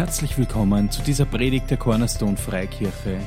[0.00, 3.20] Herzlich willkommen zu dieser Predigt der Cornerstone Freikirche.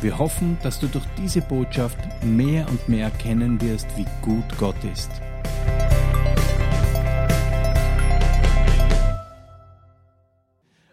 [0.00, 4.76] Wir hoffen, dass du durch diese Botschaft mehr und mehr erkennen wirst, wie gut Gott
[4.84, 5.10] ist.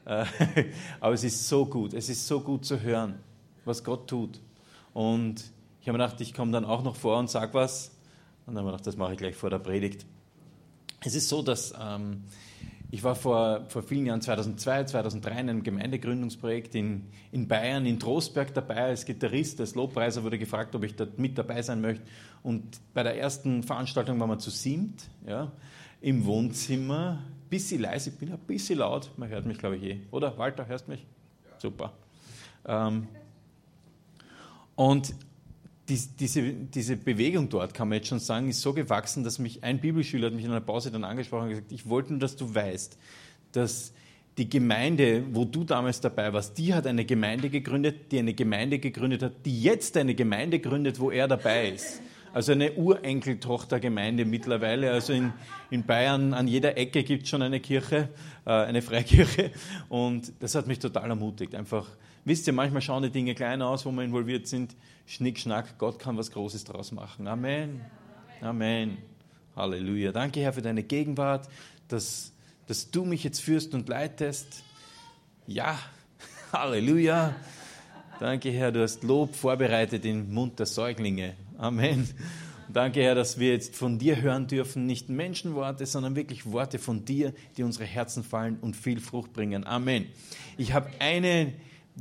[0.06, 0.26] Äh,
[1.00, 3.20] aber es ist so gut, es ist so gut zu hören,
[3.64, 4.42] was Gott tut.
[4.92, 7.92] Und ich habe mir gedacht, ich komme dann auch noch vor und sage was.
[8.48, 10.04] Und dann habe ich gedacht, das mache ich gleich vor der Predigt.
[11.06, 12.24] Es ist so, dass ähm,
[12.94, 17.98] ich war vor, vor vielen Jahren, 2002, 2003, in einem Gemeindegründungsprojekt in, in Bayern, in
[17.98, 18.84] Trostberg dabei.
[18.84, 22.04] Als Gitarrist, als Lobpreiser wurde gefragt, ob ich da mit dabei sein möchte.
[22.44, 25.54] Und bei der ersten Veranstaltung waren wir zu siebt, ja,
[26.02, 27.24] im Wohnzimmer.
[27.50, 29.10] Bisschen leise, ich bin ein bisschen laut.
[29.16, 30.02] Man hört mich, glaube ich, eh.
[30.12, 30.38] Oder?
[30.38, 31.06] Walter, hörst du mich?
[31.50, 31.60] Ja.
[31.60, 31.94] Super.
[32.66, 33.08] Ähm,
[34.76, 35.16] und
[35.98, 39.80] diese, diese Bewegung dort, kann man jetzt schon sagen, ist so gewachsen, dass mich ein
[39.80, 42.54] Bibelschüler hat mich in einer Pause dann angesprochen und gesagt, ich wollte nur, dass du
[42.54, 42.98] weißt,
[43.52, 43.94] dass
[44.38, 48.80] die Gemeinde, wo du damals dabei warst, die hat eine Gemeinde gegründet, die eine Gemeinde
[48.80, 52.02] gegründet hat, die jetzt eine Gemeinde gründet, wo er dabei ist.
[52.34, 54.92] Also eine Urenkeltochtergemeinde mittlerweile.
[54.92, 55.34] Also in,
[55.70, 58.08] in Bayern an jeder Ecke gibt es schon eine Kirche,
[58.46, 59.52] äh, eine Freikirche.
[59.90, 61.56] Und das hat mich total ermutigt.
[61.56, 61.88] Einfach,
[62.26, 64.76] wisst ihr, manchmal schauen die Dinge klein aus, wo wir involviert sind.
[65.06, 67.28] Schnick, schnack, Gott kann was Großes draus machen.
[67.28, 67.82] Amen.
[68.42, 68.98] Amen.
[69.56, 70.12] Halleluja.
[70.12, 71.50] Danke, Herr, für deine Gegenwart,
[71.88, 72.32] dass,
[72.68, 74.64] dass du mich jetzt führst und leitest.
[75.48, 75.78] Ja,
[76.54, 77.36] Halleluja.
[78.20, 81.34] Danke, Herr, du hast Lob vorbereitet im Mund der Säuglinge.
[81.58, 82.08] Amen.
[82.72, 87.04] Danke, Herr, dass wir jetzt von dir hören dürfen, nicht Menschenworte, sondern wirklich Worte von
[87.04, 89.66] dir, die unsere Herzen fallen und viel Frucht bringen.
[89.66, 90.06] Amen.
[90.58, 91.54] Ich habe einen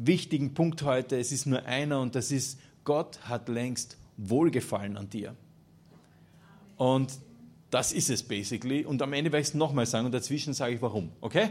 [0.07, 5.11] wichtigen Punkt heute, es ist nur einer und das ist, Gott hat längst Wohlgefallen an
[5.11, 5.35] dir.
[6.77, 7.13] Und
[7.71, 8.85] das ist es basically.
[8.85, 11.11] Und am Ende werde ich es nochmal sagen und dazwischen sage ich warum.
[11.21, 11.51] Okay?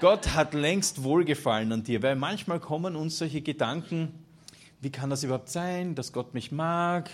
[0.00, 4.14] Gott hat längst Wohlgefallen an dir, weil manchmal kommen uns solche Gedanken,
[4.80, 7.10] wie kann das überhaupt sein, dass Gott mich mag?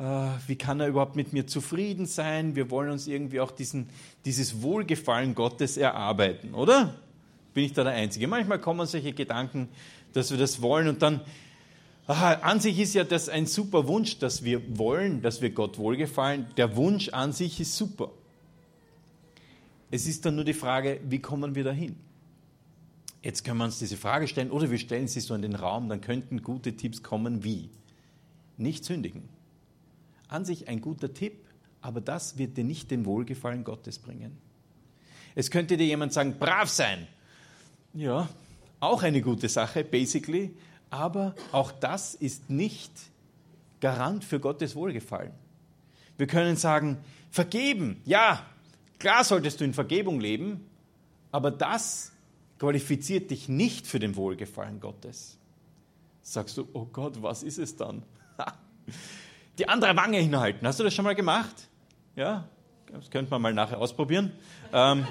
[0.00, 0.04] Äh,
[0.48, 2.56] wie kann er überhaupt mit mir zufrieden sein?
[2.56, 3.88] Wir wollen uns irgendwie auch diesen,
[4.24, 6.94] dieses Wohlgefallen Gottes erarbeiten, oder?
[7.54, 8.28] Bin ich da der Einzige?
[8.28, 9.68] Manchmal kommen solche Gedanken,
[10.12, 11.20] dass wir das wollen und dann,
[12.06, 15.78] aha, an sich ist ja das ein super Wunsch, dass wir wollen, dass wir Gott
[15.78, 16.46] wohlgefallen.
[16.56, 18.10] Der Wunsch an sich ist super.
[19.90, 21.96] Es ist dann nur die Frage, wie kommen wir dahin?
[23.22, 25.88] Jetzt können wir uns diese Frage stellen oder wir stellen sie so in den Raum,
[25.88, 27.68] dann könnten gute Tipps kommen wie
[28.56, 29.28] nicht sündigen.
[30.28, 31.44] An sich ein guter Tipp,
[31.80, 34.38] aber das wird dir nicht den Wohlgefallen Gottes bringen.
[35.34, 37.06] Es könnte dir jemand sagen, brav sein.
[37.92, 38.28] Ja,
[38.78, 40.54] auch eine gute Sache, basically,
[40.90, 42.92] aber auch das ist nicht
[43.80, 45.32] Garant für Gottes Wohlgefallen.
[46.16, 46.98] Wir können sagen,
[47.30, 48.44] vergeben, ja,
[49.00, 50.68] Klar solltest du in Vergebung leben,
[51.32, 52.12] aber das
[52.58, 55.38] qualifiziert dich nicht für den Wohlgefallen Gottes.
[56.20, 58.02] Sagst du, oh Gott, was ist es dann?
[59.58, 60.66] Die andere Wange hinhalten.
[60.66, 61.68] Hast du das schon mal gemacht?
[62.14, 62.46] Ja,
[62.92, 64.32] das könnte man mal nachher ausprobieren.
[64.70, 65.06] Ähm,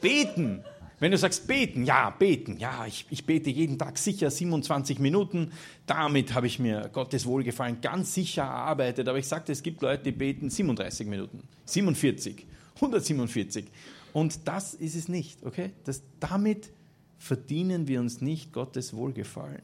[0.00, 0.62] beten.
[1.00, 5.52] Wenn du sagst beten, ja, beten, ja, ich, ich bete jeden Tag sicher 27 Minuten,
[5.86, 9.08] damit habe ich mir Gottes Wohlgefallen ganz sicher erarbeitet.
[9.08, 13.66] Aber ich sagte, es gibt Leute, die beten 37 Minuten, 47, 147.
[14.12, 15.70] Und das ist es nicht, okay?
[15.84, 16.70] Das, damit
[17.18, 19.62] verdienen wir uns nicht Gottes Wohlgefallen.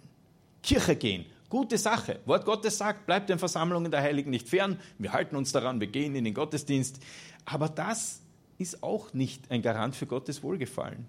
[0.63, 2.21] Kirche gehen, gute Sache.
[2.27, 4.79] Wort Gottes sagt, bleibt den Versammlungen der Heiligen nicht fern.
[4.99, 7.01] Wir halten uns daran, wir gehen in den Gottesdienst.
[7.45, 8.21] Aber das
[8.59, 11.07] ist auch nicht ein Garant für Gottes Wohlgefallen.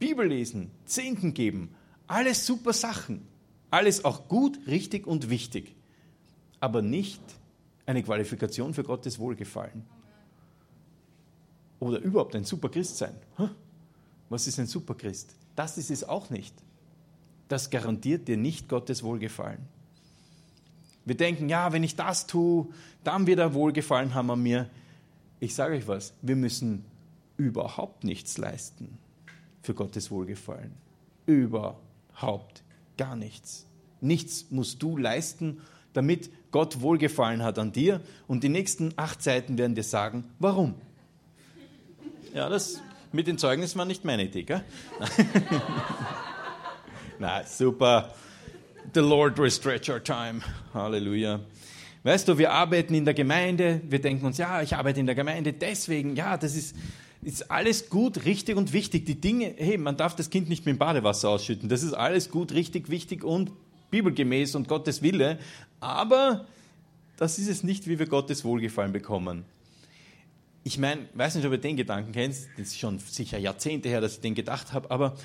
[0.00, 1.74] Bibel lesen, Zehnten geben,
[2.08, 3.28] alles super Sachen.
[3.70, 5.76] Alles auch gut, richtig und wichtig.
[6.58, 7.20] Aber nicht
[7.86, 9.84] eine Qualifikation für Gottes Wohlgefallen.
[11.78, 13.14] Oder überhaupt ein super Christ sein.
[14.28, 15.36] Was ist ein super Christ?
[15.54, 16.54] Das ist es auch nicht.
[17.48, 19.60] Das garantiert dir nicht Gottes Wohlgefallen.
[21.04, 22.68] Wir denken, ja, wenn ich das tue,
[23.04, 24.68] dann wird er Wohlgefallen haben an mir.
[25.40, 26.84] Ich sage euch was, wir müssen
[27.36, 28.98] überhaupt nichts leisten
[29.62, 30.72] für Gottes Wohlgefallen.
[31.26, 32.62] Überhaupt
[32.96, 33.66] gar nichts.
[34.00, 35.60] Nichts musst du leisten,
[35.92, 38.00] damit Gott Wohlgefallen hat an dir.
[38.26, 40.74] Und die nächsten acht Seiten werden dir sagen, warum.
[42.34, 42.80] Ja, das
[43.12, 44.64] mit den Zeugnissen war nicht meine Idee, gell?
[47.18, 48.14] Na, super.
[48.94, 50.40] The Lord will stretch our time.
[50.72, 51.40] Halleluja.
[52.02, 55.14] Weißt du, wir arbeiten in der Gemeinde, wir denken uns, ja, ich arbeite in der
[55.14, 56.74] Gemeinde, deswegen, ja, das ist,
[57.22, 59.06] ist alles gut, richtig und wichtig.
[59.06, 61.68] Die Dinge, hey, man darf das Kind nicht mit dem Badewasser ausschütten.
[61.68, 63.52] Das ist alles gut, richtig, wichtig und
[63.90, 65.38] bibelgemäß und Gottes Wille.
[65.80, 66.46] Aber
[67.16, 69.44] das ist es nicht, wie wir Gottes Wohlgefallen bekommen.
[70.62, 74.00] ich meine, weiß nicht, ob ihr den Gedanken kennt, das ist schon sicher Jahrzehnte her,
[74.00, 75.16] dass ich den gedacht habe, aber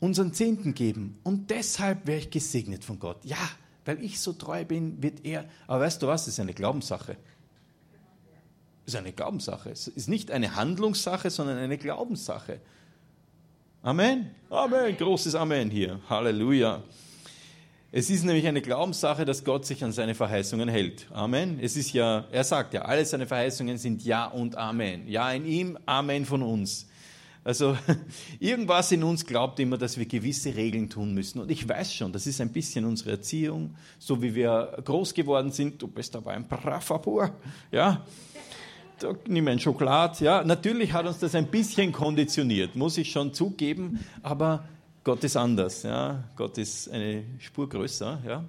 [0.00, 3.24] unseren Zehnten geben und deshalb wäre ich gesegnet von Gott.
[3.24, 3.38] Ja,
[3.86, 5.46] weil ich so treu bin, wird er.
[5.66, 7.16] Aber weißt du was, das ist eine Glaubenssache.
[8.86, 9.70] Ist eine Glaubenssache.
[9.70, 12.60] Es ist nicht eine Handlungssache, sondern eine Glaubenssache.
[13.82, 14.30] Amen.
[14.48, 14.96] Amen.
[14.96, 16.00] Großes Amen hier.
[16.08, 16.82] Halleluja.
[17.90, 21.08] Es ist nämlich eine Glaubenssache, dass Gott sich an seine Verheißungen hält.
[21.12, 21.58] Amen.
[21.60, 25.08] Es ist ja, er sagt ja, alle seine Verheißungen sind Ja und Amen.
[25.08, 26.86] Ja in ihm, Amen von uns.
[27.42, 27.78] Also
[28.38, 31.40] irgendwas in uns glaubt immer, dass wir gewisse Regeln tun müssen.
[31.40, 35.50] Und ich weiß schon, das ist ein bisschen unsere Erziehung, so wie wir groß geworden
[35.50, 35.80] sind.
[35.80, 37.30] Du bist aber ein braffer Bur.
[37.70, 38.04] Ja,
[39.26, 40.20] nimm ein Schokolad.
[40.20, 44.04] Ja, natürlich hat uns das ein bisschen konditioniert, muss ich schon zugeben.
[44.22, 44.64] Aber
[45.04, 45.82] Gott ist anders.
[45.82, 48.20] Ja, Gott ist eine Spur größer.
[48.26, 48.44] Ja.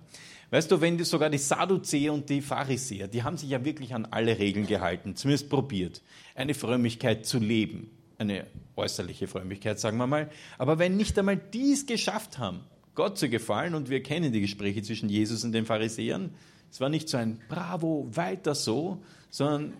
[0.49, 3.93] Weißt du, wenn du sogar die Sadduzäer und die Pharisäer, die haben sich ja wirklich
[3.93, 6.01] an alle Regeln gehalten, zumindest probiert,
[6.35, 10.29] eine Frömmigkeit zu leben eine äußerliche Frömmigkeit, sagen wir mal.
[10.57, 12.61] Aber wenn nicht einmal dies geschafft haben,
[12.95, 16.31] Gott zu gefallen, und wir kennen die Gespräche zwischen Jesus und den Pharisäern,
[16.71, 19.73] es war nicht so ein Bravo, weiter so, sondern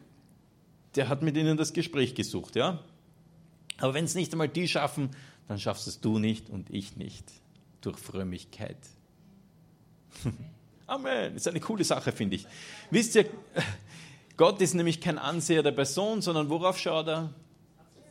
[0.97, 2.83] der hat mit ihnen das Gespräch gesucht, ja.
[3.77, 5.11] Aber wenn es nicht einmal die schaffen,
[5.47, 7.25] dann schaffst es du nicht und ich nicht
[7.81, 8.77] durch Frömmigkeit.
[10.87, 11.33] Amen.
[11.33, 12.47] Das ist eine coole Sache, finde ich.
[12.89, 13.25] Wisst ihr,
[14.35, 17.33] Gott ist nämlich kein Anseher der Person, sondern worauf schaut er?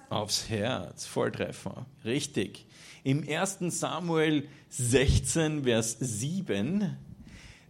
[0.08, 2.66] Aufs Herz, Volltreffer, richtig.
[3.02, 3.58] Im 1.
[3.68, 6.96] Samuel 16, Vers 7,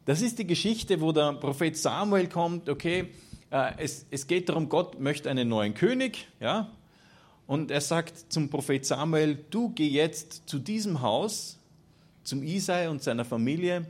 [0.05, 3.09] das ist die Geschichte, wo der Prophet Samuel kommt, okay,
[3.51, 6.71] es, es geht darum, Gott möchte einen neuen König, ja,
[7.47, 11.59] und er sagt zum Prophet Samuel, du geh jetzt zu diesem Haus,
[12.25, 13.87] zum Isai und seiner Familie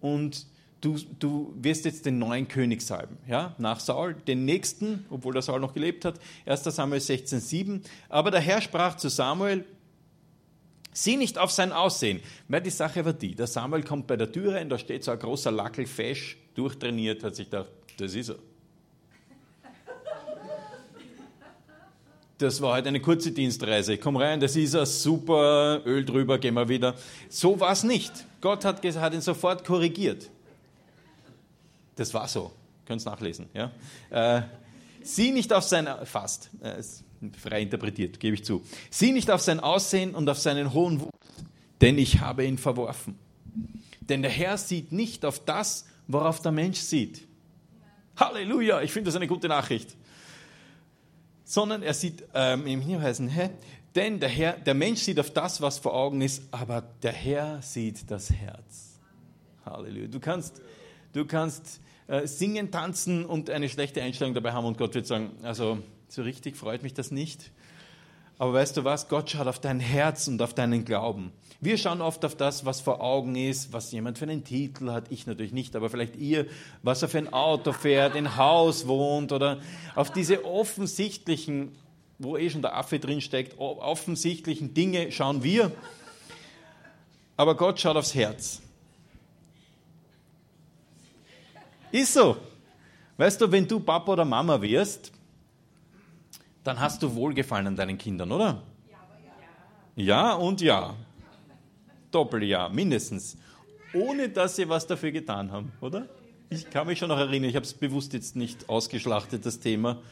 [0.00, 0.46] und
[0.80, 5.42] du, du wirst jetzt den neuen König salben, ja, nach Saul, den nächsten, obwohl der
[5.42, 6.62] Saul noch gelebt hat, 1.
[6.64, 7.80] Samuel 16,7.
[8.08, 9.64] Aber der Herr sprach zu Samuel,
[10.92, 12.20] sieh nicht auf sein Aussehen.
[12.48, 15.10] Weil die Sache war die, der Samuel kommt bei der Tür rein, da steht so
[15.10, 18.36] ein großer Lackel, fesch, durchtrainiert, hat sich gedacht, das ist er.
[22.42, 23.98] Das war halt eine kurze Dienstreise.
[23.98, 26.96] Komm rein, das ist er, super, Öl drüber, gehen wir wieder.
[27.28, 28.12] So war es nicht.
[28.40, 30.28] Gott hat, hat ihn sofort korrigiert.
[31.94, 32.50] Das war so.
[32.84, 33.46] Könnt es nachlesen.
[33.54, 33.70] Ja?
[34.10, 34.42] Äh,
[35.02, 36.82] sieh nicht auf sein, fast, äh,
[37.38, 38.64] frei interpretiert, gebe ich zu.
[38.90, 41.12] Sieh nicht auf sein Aussehen und auf seinen hohen Wuchs,
[41.80, 43.16] denn ich habe ihn verworfen.
[44.00, 47.22] Denn der Herr sieht nicht auf das, worauf der Mensch sieht.
[48.16, 49.96] Halleluja, ich finde das eine gute Nachricht.
[51.52, 53.50] Sondern er sieht ähm, im Hinweisen, hä?
[53.94, 57.60] Denn der, Herr, der Mensch sieht auf das, was vor Augen ist, aber der Herr
[57.60, 58.98] sieht das Herz.
[59.66, 60.06] Halleluja.
[60.06, 60.62] Du kannst,
[61.12, 65.32] du kannst äh, singen, tanzen und eine schlechte Einstellung dabei haben und Gott wird sagen,
[65.42, 67.50] also so richtig freut mich das nicht.
[68.38, 69.08] Aber weißt du was?
[69.08, 71.32] Gott schaut auf dein Herz und auf deinen Glauben.
[71.60, 75.04] Wir schauen oft auf das, was vor Augen ist, was jemand für einen Titel hat.
[75.10, 76.46] Ich natürlich nicht, aber vielleicht ihr,
[76.82, 79.60] was er für ein Auto fährt, in Haus wohnt oder
[79.94, 81.70] auf diese offensichtlichen,
[82.18, 85.70] wo eh schon der Affe drin steckt, offensichtlichen Dinge schauen wir.
[87.36, 88.60] Aber Gott schaut aufs Herz.
[91.92, 92.36] Ist so.
[93.18, 95.12] Weißt du, wenn du Papa oder Mama wirst,
[96.64, 98.62] dann hast du Wohlgefallen an deinen Kindern, oder?
[99.96, 100.94] Ja und ja.
[102.10, 103.36] Doppeljahr, mindestens.
[103.94, 106.08] Ohne dass sie was dafür getan haben, oder?
[106.50, 110.02] Ich kann mich schon noch erinnern, ich habe es bewusst jetzt nicht ausgeschlachtet, das Thema,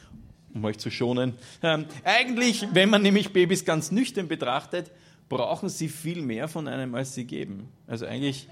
[0.55, 1.35] um euch zu schonen.
[1.63, 4.91] Ähm, eigentlich, wenn man nämlich Babys ganz nüchtern betrachtet,
[5.29, 7.69] brauchen sie viel mehr von einem, als sie geben.
[7.87, 8.49] Also eigentlich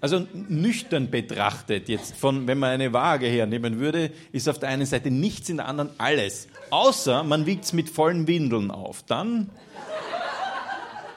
[0.00, 4.86] also nüchtern betrachtet, jetzt von, wenn man eine Waage hernehmen würde, ist auf der einen
[4.86, 6.48] Seite nichts, in der anderen alles.
[6.70, 9.02] Außer man wiegt es mit vollen Windeln auf.
[9.02, 9.50] Dann,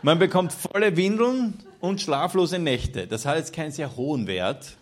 [0.02, 3.08] man bekommt volle Windeln und schlaflose Nächte.
[3.08, 4.76] Das hat jetzt keinen sehr hohen Wert.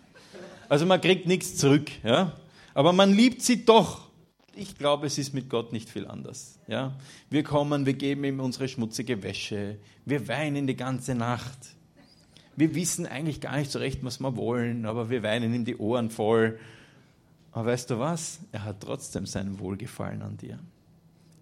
[0.68, 1.90] Also man kriegt nichts zurück.
[2.02, 2.32] Ja?
[2.74, 4.08] Aber man liebt sie doch.
[4.54, 6.58] Ich glaube, es ist mit Gott nicht viel anders.
[6.66, 6.94] Ja?
[7.30, 11.76] Wir kommen, wir geben ihm unsere schmutzige Wäsche, wir weinen die ganze Nacht
[12.56, 15.76] wir wissen eigentlich gar nicht so recht, was wir wollen, aber wir weinen ihm die
[15.76, 16.58] Ohren voll.
[17.50, 18.40] Aber weißt du was?
[18.52, 20.58] Er hat trotzdem seinen Wohlgefallen an dir.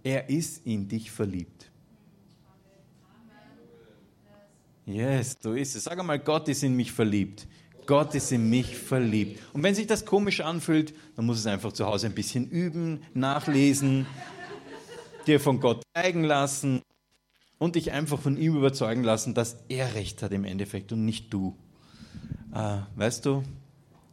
[0.02, 1.71] Er ist in dich verliebt.
[4.87, 5.85] Yes, so ist es.
[5.85, 7.47] Sag einmal, Gott ist in mich verliebt.
[7.87, 9.40] Gott ist in mich verliebt.
[9.52, 13.02] Und wenn sich das komisch anfühlt, dann muss es einfach zu Hause ein bisschen üben,
[13.14, 14.07] nachlesen,
[15.26, 16.83] dir von Gott zeigen lassen
[17.61, 21.33] und dich einfach von ihm überzeugen lassen, dass er recht hat im Endeffekt und nicht
[21.33, 21.55] du.
[22.55, 23.45] Äh, weißt du,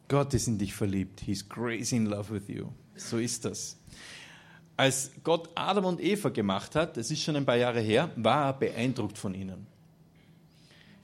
[0.10, 1.22] Gott ist in dich verliebt.
[1.22, 2.68] He's crazy in love with you.
[2.96, 3.78] So ist das.
[4.76, 8.48] Als Gott Adam und Eva gemacht hat, das ist schon ein paar Jahre her, war
[8.48, 9.66] er beeindruckt von ihnen.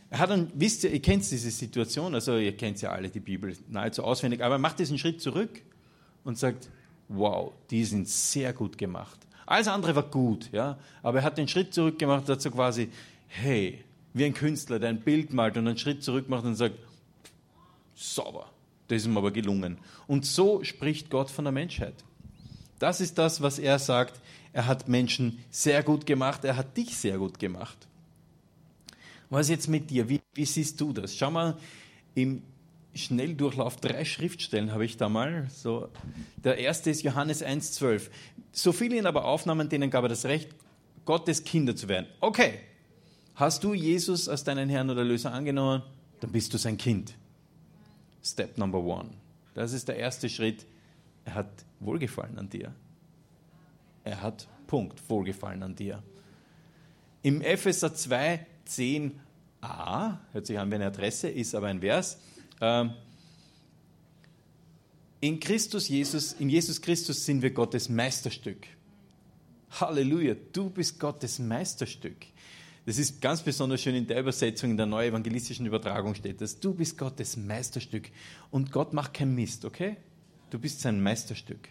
[0.10, 3.22] Er hat dann, wisst ihr, ihr kennt diese Situation, also ihr kennt ja alle die
[3.22, 5.62] Bibel nahezu auswendig, aber er macht diesen Schritt zurück
[6.26, 6.70] und sagt,
[7.08, 9.18] wow, die sind sehr gut gemacht.
[9.46, 12.90] Alles andere war gut, ja, aber er hat den Schritt zurück gemacht, so quasi,
[13.28, 13.84] hey,
[14.14, 16.76] wie ein Künstler, der ein Bild malt und einen Schritt zurück macht und sagt,
[17.96, 18.50] sauber,
[18.88, 19.78] das ist ihm aber gelungen.
[20.08, 21.96] Und so spricht Gott von der Menschheit.
[22.80, 24.20] Das ist das, was er sagt.
[24.52, 27.88] Er hat Menschen sehr gut gemacht, er hat dich sehr gut gemacht.
[29.30, 30.10] Was jetzt mit dir?
[30.10, 31.16] Wie, wie siehst du das?
[31.16, 31.58] Schau mal,
[32.14, 32.44] im
[32.94, 35.48] Schnelldurchlauf drei Schriftstellen habe ich da mal.
[35.50, 35.90] So,
[36.44, 38.10] der erste ist Johannes 1,12.
[38.54, 40.50] So viele ihn aber aufnahmen, denen gab er das Recht,
[41.06, 42.08] Gottes Kinder zu werden.
[42.22, 42.60] Okay,
[43.36, 45.82] hast du Jesus als deinen Herrn oder Löser angenommen,
[46.20, 47.16] dann bist du sein Kind.
[48.24, 49.10] Step number one.
[49.56, 50.66] Das ist der erste Schritt.
[51.26, 52.74] Er hat Wohlgefallen an dir.
[54.04, 56.02] Er hat Punkt, Wohlgefallen an dir.
[57.24, 62.20] Im Epheser 2, 10a, hört sich an wie eine Adresse, ist aber ein Vers.
[62.62, 62.94] Ähm,
[65.24, 68.68] in Christus Jesus, in Jesus Christus sind wir Gottes Meisterstück.
[69.72, 72.26] Halleluja, du bist Gottes Meisterstück.
[72.86, 76.60] Das ist ganz besonders schön in der Übersetzung, in der neuen evangelistischen Übertragung steht das.
[76.60, 78.10] Du bist Gottes Meisterstück.
[78.52, 79.96] Und Gott macht kein Mist, okay?
[80.50, 81.70] Du bist sein Meisterstück.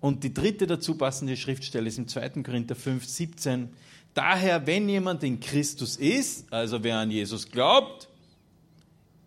[0.00, 2.30] Und die dritte dazu passende Schriftstelle ist im 2.
[2.42, 3.68] Korinther 5, 17.
[4.14, 8.08] Daher, wenn jemand in Christus ist, also wer an Jesus glaubt,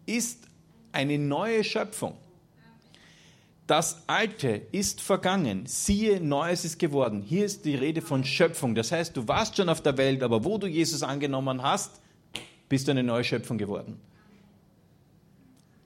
[0.05, 0.39] ist
[0.91, 2.17] eine neue Schöpfung.
[3.71, 7.21] Das Alte ist vergangen, siehe, Neues ist geworden.
[7.21, 8.75] Hier ist die Rede von Schöpfung.
[8.75, 12.01] Das heißt, du warst schon auf der Welt, aber wo du Jesus angenommen hast,
[12.67, 13.97] bist du eine neue Schöpfung geworden.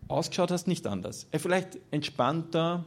[0.08, 1.28] Ausgeschaut hast nicht anders.
[1.32, 2.86] Vielleicht entspannter,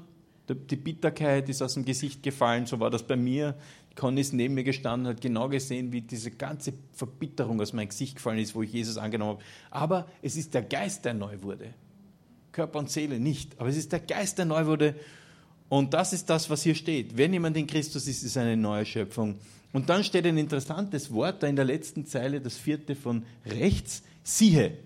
[0.48, 3.54] die Bitterkeit ist aus dem Gesicht gefallen, so war das bei mir.
[3.94, 8.16] Conny ist neben mir gestanden, hat genau gesehen, wie diese ganze Verbitterung aus meinem Gesicht
[8.16, 9.44] gefallen ist, wo ich Jesus angenommen habe.
[9.70, 11.72] Aber es ist der Geist, der neu wurde.
[12.58, 13.60] Körper und Seele nicht.
[13.60, 14.96] Aber es ist der Geist, der neu wurde.
[15.68, 17.16] Und das ist das, was hier steht.
[17.16, 19.36] Wenn jemand in Christus ist, ist eine neue Schöpfung.
[19.72, 24.02] Und dann steht ein interessantes Wort da in der letzten Zeile, das vierte von rechts.
[24.24, 24.76] Siehe.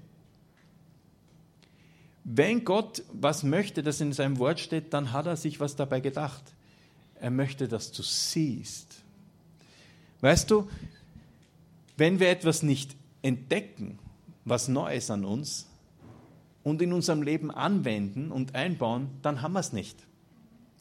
[2.24, 6.00] Wenn Gott was möchte, das in seinem Wort steht, dann hat er sich was dabei
[6.00, 6.42] gedacht.
[7.20, 8.96] Er möchte, dass du siehst.
[10.20, 10.68] Weißt du,
[11.96, 13.98] wenn wir etwas nicht entdecken,
[14.44, 15.68] was neu ist an uns,
[16.62, 19.99] und in unserem Leben anwenden und einbauen, dann haben wir es nicht.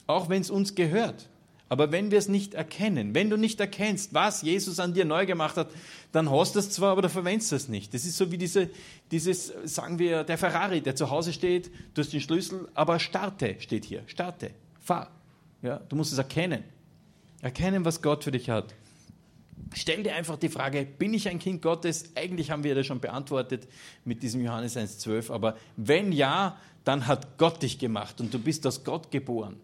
[0.08, 1.30] Auch wenn es uns gehört.
[1.72, 5.26] Aber wenn wir es nicht erkennen, wenn du nicht erkennst, was Jesus an dir neu
[5.26, 5.70] gemacht hat,
[6.12, 7.94] dann hast du es zwar, aber du verwendest es nicht.
[7.94, 8.70] Das ist so wie diese,
[9.10, 13.56] dieses, sagen wir, der Ferrari, der zu Hause steht, du hast den Schlüssel, aber starte
[13.60, 14.04] steht hier.
[14.08, 15.12] Starte, fahr.
[15.62, 16.66] Ja, du musst es erkennen.
[17.42, 18.76] Erkennen, was Gott für dich hat.
[19.74, 22.12] Stell dir einfach die Frage, bin ich ein Kind Gottes?
[22.16, 23.68] Eigentlich haben wir das schon beantwortet
[24.06, 28.66] mit diesem Johannes 1,12, aber wenn ja, dann hat Gott dich gemacht und du bist
[28.66, 29.58] aus Gott geboren.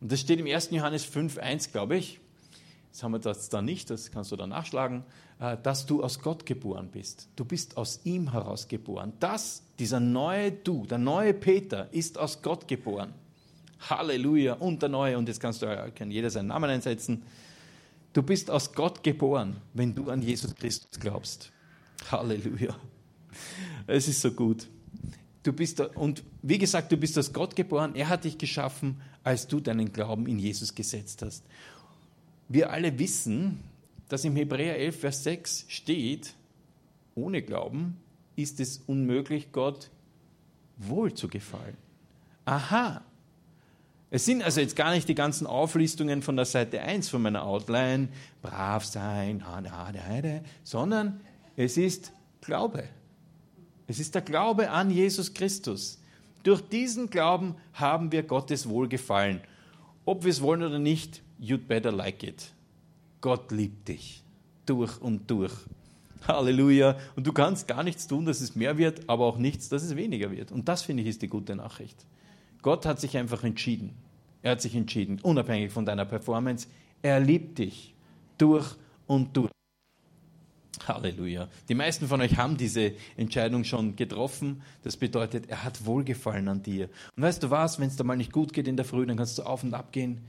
[0.00, 0.70] Und das steht im 1.
[0.70, 2.20] Johannes 5,1, glaube ich.
[2.92, 5.04] Das haben wir das da nicht, das kannst du da nachschlagen,
[5.38, 7.28] äh, dass du aus Gott geboren bist.
[7.36, 9.12] Du bist aus ihm heraus geboren.
[9.20, 13.14] Das, dieser neue Du, der neue Peter, ist aus Gott geboren.
[13.88, 17.22] Halleluja und der neue, und jetzt kannst du, kann jeder seinen Namen einsetzen.
[18.12, 21.52] Du bist aus Gott geboren, wenn du an Jesus Christus glaubst.
[22.10, 22.76] Halleluja.
[23.86, 24.68] Es ist so gut.
[25.42, 27.94] Du bist, und wie gesagt, du bist aus Gott geboren.
[27.94, 31.44] Er hat dich geschaffen, als du deinen Glauben in Jesus gesetzt hast.
[32.48, 33.60] Wir alle wissen,
[34.08, 36.34] dass im Hebräer 11, Vers 6 steht,
[37.14, 37.96] ohne Glauben
[38.34, 39.90] ist es unmöglich, Gott
[40.76, 41.76] wohl zu gefallen.
[42.44, 43.04] Aha,
[44.10, 47.44] es sind also jetzt gar nicht die ganzen Auflistungen von der Seite 1 von meiner
[47.44, 48.08] Outline,
[48.42, 49.42] brav sein,
[50.64, 51.20] sondern
[51.56, 52.84] es ist Glaube.
[53.86, 56.00] Es ist der Glaube an Jesus Christus.
[56.42, 59.40] Durch diesen Glauben haben wir Gottes Wohlgefallen.
[60.04, 62.52] Ob wir es wollen oder nicht, you'd better like it.
[63.20, 64.22] Gott liebt dich.
[64.66, 65.52] Durch und durch.
[66.26, 66.96] Halleluja.
[67.14, 69.96] Und du kannst gar nichts tun, dass es mehr wird, aber auch nichts, dass es
[69.96, 70.50] weniger wird.
[70.50, 72.06] Und das finde ich ist die gute Nachricht.
[72.62, 73.94] Gott hat sich einfach entschieden.
[74.42, 76.68] Er hat sich entschieden, unabhängig von deiner Performance.
[77.02, 77.94] Er liebt dich
[78.38, 78.76] durch
[79.06, 79.50] und durch.
[80.86, 81.48] Halleluja.
[81.68, 84.62] Die meisten von euch haben diese Entscheidung schon getroffen.
[84.82, 86.88] Das bedeutet, er hat Wohlgefallen an dir.
[87.16, 89.16] Und weißt du was, wenn es da mal nicht gut geht in der Früh, dann
[89.16, 90.22] kannst du auf und ab gehen.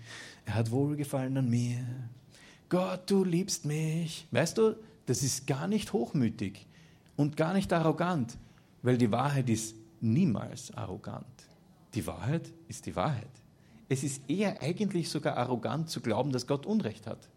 [0.45, 1.79] Er hat Wohlgefallen an mir.
[2.69, 4.27] Gott, du liebst mich.
[4.31, 6.65] Weißt du, das ist gar nicht hochmütig
[7.15, 8.37] und gar nicht arrogant,
[8.81, 11.25] weil die Wahrheit ist niemals arrogant.
[11.93, 13.27] Die Wahrheit ist die Wahrheit.
[13.89, 17.27] Es ist eher eigentlich sogar arrogant zu glauben, dass Gott Unrecht hat.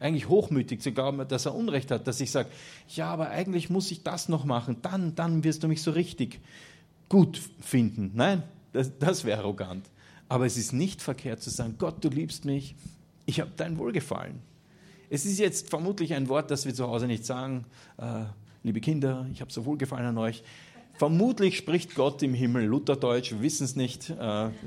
[0.00, 2.50] Eigentlich hochmütig zu glauben, dass er Unrecht hat, dass ich sage,
[2.88, 6.40] ja, aber eigentlich muss ich das noch machen, dann, dann wirst du mich so richtig
[7.08, 8.10] gut finden.
[8.14, 9.88] Nein, das, das wäre arrogant.
[10.28, 12.74] Aber es ist nicht verkehrt zu sagen, Gott, du liebst mich,
[13.24, 14.40] ich habe dein Wohlgefallen.
[15.08, 17.64] Es ist jetzt vermutlich ein Wort, das wir zu Hause nicht sagen,
[17.98, 18.24] äh,
[18.64, 20.42] liebe Kinder, ich habe so Wohlgefallen an euch.
[20.98, 24.14] Vermutlich spricht Gott im Himmel Lutherdeutsch, wir wissen es nicht, äh,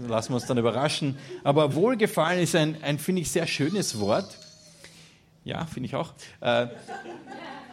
[0.07, 1.17] lassen wir uns dann überraschen.
[1.43, 4.37] Aber Wohlgefallen ist ein, ein finde ich, sehr schönes Wort.
[5.43, 6.13] Ja, finde ich auch.
[6.41, 6.67] Äh,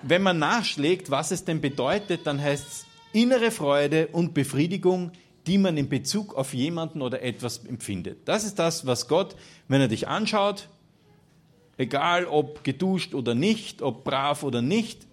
[0.03, 5.11] wenn man nachschlägt, was es denn bedeutet, dann heißt es innere Freude und Befriedigung,
[5.47, 8.27] die man in Bezug auf jemanden oder etwas empfindet.
[8.27, 9.37] Das ist das, was Gott,
[9.69, 10.69] wenn er dich anschaut,
[11.77, 15.06] egal ob geduscht oder nicht, ob brav oder nicht,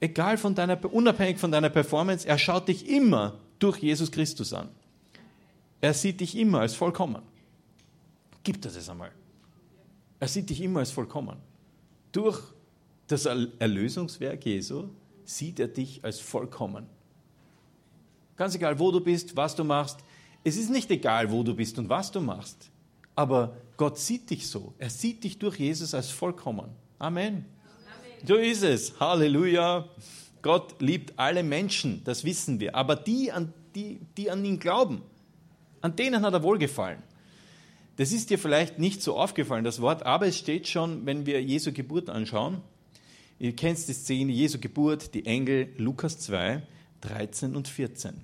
[0.00, 4.68] egal von deiner, unabhängig von deiner Performance, er schaut dich immer durch Jesus Christus an.
[5.80, 7.22] Er sieht dich immer als vollkommen.
[8.42, 9.12] Gibt es es einmal.
[10.20, 11.36] Er sieht dich immer als vollkommen.
[12.12, 12.40] Durch
[13.08, 14.88] das Erlösungswerk Jesu
[15.24, 16.86] sieht er dich als vollkommen.
[18.36, 20.00] Ganz egal, wo du bist, was du machst.
[20.44, 22.70] Es ist nicht egal, wo du bist und was du machst.
[23.14, 24.74] Aber Gott sieht dich so.
[24.78, 26.68] Er sieht dich durch Jesus als vollkommen.
[26.98, 27.46] Amen.
[28.26, 28.98] So ist es.
[28.98, 29.88] Halleluja.
[30.42, 32.74] Gott liebt alle Menschen, das wissen wir.
[32.74, 35.02] Aber die, an, die, die an ihn glauben,
[35.80, 37.02] an denen hat er wohlgefallen.
[37.96, 41.42] Das ist dir vielleicht nicht so aufgefallen, das Wort, aber es steht schon, wenn wir
[41.42, 42.60] Jesu Geburt anschauen.
[43.38, 46.62] Ihr kennt die Szene, Jesu Geburt, die Engel, Lukas 2,
[47.02, 48.20] 13 und 14.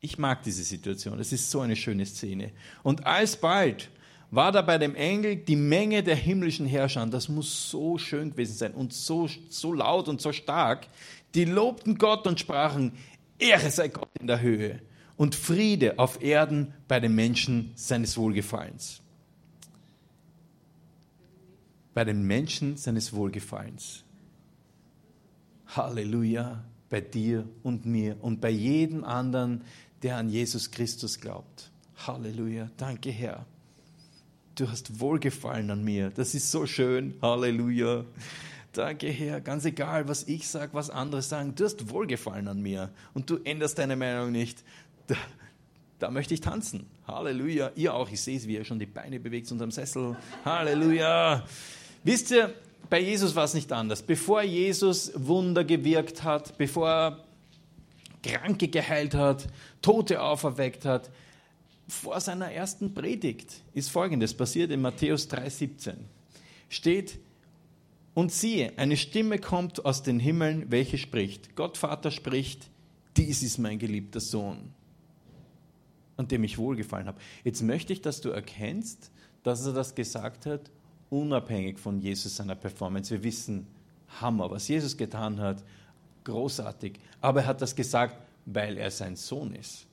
[0.00, 2.52] Ich mag diese Situation, es ist so eine schöne Szene.
[2.82, 3.90] Und alsbald
[4.32, 8.54] war da bei dem Engel die Menge der himmlischen Herrscher, das muss so schön gewesen
[8.54, 10.88] sein und so, so laut und so stark,
[11.34, 12.92] die lobten Gott und sprachen,
[13.38, 14.80] Ehre sei Gott in der Höhe
[15.18, 19.02] und Friede auf Erden bei den Menschen seines Wohlgefallens.
[21.92, 24.02] Bei den Menschen seines Wohlgefallens.
[25.66, 29.62] Halleluja, bei dir und mir und bei jedem anderen,
[30.02, 31.70] der an Jesus Christus glaubt.
[32.06, 33.44] Halleluja, danke Herr
[34.54, 36.10] du hast Wohlgefallen an mir.
[36.10, 37.14] Das ist so schön.
[37.22, 38.04] Halleluja.
[38.72, 39.40] Danke, Herr.
[39.40, 43.38] Ganz egal, was ich sage, was andere sagen, du hast Wohlgefallen an mir und du
[43.44, 44.64] änderst deine Meinung nicht.
[45.06, 45.16] Da,
[45.98, 46.86] da möchte ich tanzen.
[47.06, 47.72] Halleluja.
[47.76, 48.10] Ihr auch.
[48.10, 50.16] Ich sehe es, wie ihr schon die Beine bewegt zu unserem Sessel.
[50.44, 51.44] Halleluja.
[52.04, 52.54] Wisst ihr,
[52.88, 54.02] bei Jesus war es nicht anders.
[54.02, 57.24] Bevor Jesus Wunder gewirkt hat, bevor er
[58.22, 59.48] Kranke geheilt hat,
[59.80, 61.10] Tote auferweckt hat,
[61.92, 65.94] vor seiner ersten Predigt ist Folgendes passiert in Matthäus 3,17.
[66.68, 67.18] Steht,
[68.14, 71.56] und siehe, eine Stimme kommt aus den Himmeln, welche spricht.
[71.56, 72.68] Gott Vater spricht,
[73.16, 74.72] dies ist mein geliebter Sohn,
[76.16, 77.20] an dem ich wohlgefallen habe.
[77.44, 79.10] Jetzt möchte ich, dass du erkennst,
[79.42, 80.70] dass er das gesagt hat,
[81.10, 83.10] unabhängig von Jesus seiner Performance.
[83.10, 83.66] Wir wissen,
[84.20, 85.62] Hammer, was Jesus getan hat,
[86.24, 86.98] großartig.
[87.20, 89.86] Aber er hat das gesagt, weil er sein Sohn ist.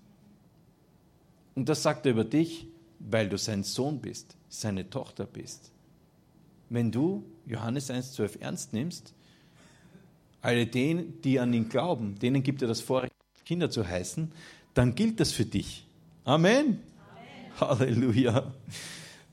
[1.60, 2.68] Und das sagt er über dich,
[3.00, 5.74] weil du sein Sohn bist, seine Tochter bist.
[6.70, 9.14] Wenn du Johannes 1,12 ernst nimmst,
[10.40, 13.12] alle denen, die an ihn glauben, denen gibt er das Vorrecht,
[13.44, 14.32] Kinder zu heißen,
[14.74, 15.86] dann gilt das für dich.
[16.24, 16.80] Amen.
[17.60, 17.60] Amen.
[17.60, 18.54] Halleluja.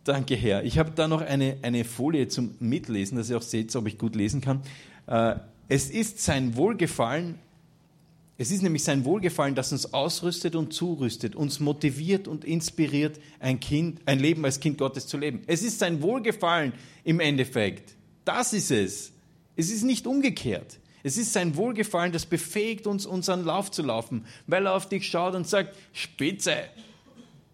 [0.03, 0.65] Danke, Herr.
[0.65, 3.99] Ich habe da noch eine, eine Folie zum Mitlesen, dass ihr auch seht, ob ich
[3.99, 4.63] gut lesen kann.
[5.07, 5.37] Äh,
[5.69, 7.39] es ist sein Wohlgefallen,
[8.39, 13.61] es ist nämlich sein Wohlgefallen, das uns ausrüstet und zurüstet, uns motiviert und inspiriert, ein,
[13.61, 15.43] kind, ein Leben als Kind Gottes zu leben.
[15.47, 17.97] Es ist sein Wohlgefallen im Endeffekt.
[18.27, 19.13] Das ist es.
[19.57, 20.79] Es ist nicht umgekehrt.
[21.03, 25.07] Es ist sein Wohlgefallen, das befähigt uns, unseren Lauf zu laufen, weil er auf dich
[25.07, 26.57] schaut und sagt, Spitze.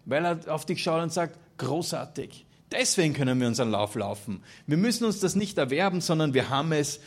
[0.05, 2.45] Weil er auf dich schaut und sagt, großartig.
[2.71, 4.41] Deswegen können wir unseren Lauf laufen.
[4.65, 6.99] Wir müssen uns das nicht erwerben, sondern wir haben es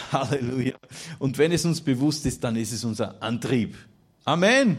[0.12, 0.74] Halleluja.
[1.18, 3.76] Und wenn es uns bewusst ist, dann ist es unser Antrieb.
[4.24, 4.78] Amen.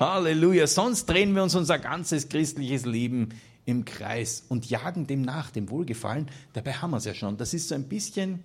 [0.00, 0.66] Halleluja.
[0.66, 3.30] Sonst drehen wir uns unser ganzes christliches Leben
[3.66, 6.28] im Kreis und jagen dem nach, dem Wohlgefallen.
[6.52, 7.36] Dabei haben wir es ja schon.
[7.36, 8.44] Das ist so ein bisschen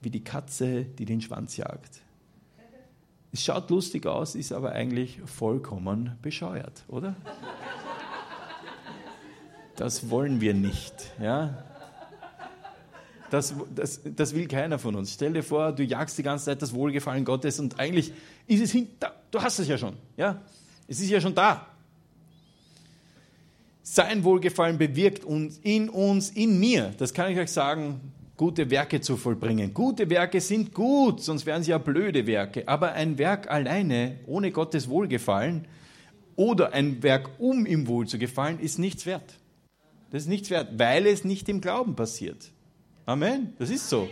[0.00, 2.02] wie die Katze, die den Schwanz jagt.
[3.32, 7.16] Es schaut lustig aus, ist aber eigentlich vollkommen bescheuert, oder?
[9.76, 10.94] Das wollen wir nicht.
[11.18, 11.64] Ja?
[13.32, 15.14] Das, das, das will keiner von uns.
[15.14, 18.12] Stell dir vor, du jagst die ganze Zeit das Wohlgefallen Gottes und eigentlich
[18.46, 19.14] ist es hinter.
[19.30, 19.94] Du hast es ja schon.
[20.18, 20.42] Ja?
[20.86, 21.66] Es ist ja schon da.
[23.82, 26.92] Sein Wohlgefallen bewirkt uns in uns, in mir.
[26.98, 29.72] Das kann ich euch sagen, gute Werke zu vollbringen.
[29.72, 32.68] Gute Werke sind gut, sonst wären sie ja blöde Werke.
[32.68, 35.66] Aber ein Werk alleine, ohne Gottes Wohlgefallen,
[36.36, 39.38] oder ein Werk, um ihm wohl zu gefallen, ist nichts wert.
[40.10, 42.52] Das ist nichts wert, weil es nicht im Glauben passiert.
[43.06, 43.54] Amen.
[43.58, 44.08] Das ist so.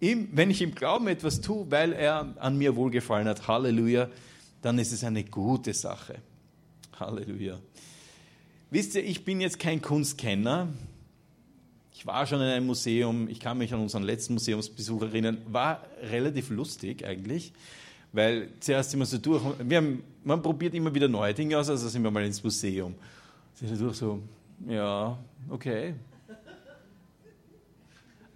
[0.00, 4.08] wenn ich im Glauben etwas tue, weil er an mir wohlgefallen hat, Halleluja,
[4.62, 6.16] dann ist es eine gute Sache.
[6.98, 7.58] Halleluja.
[8.70, 10.68] Wisst ihr, ich bin jetzt kein Kunstkenner.
[11.94, 15.82] Ich war schon in einem Museum, ich kann mich an unseren letzten Museumsbesuch erinnern, war
[16.02, 17.52] relativ lustig eigentlich,
[18.12, 21.88] weil zuerst immer so durch, wir haben, man probiert immer wieder neue Dinge aus, also
[21.88, 22.94] sind wir mal ins Museum.
[23.54, 24.20] Sind durch so,
[24.68, 25.16] ja,
[25.48, 25.94] okay.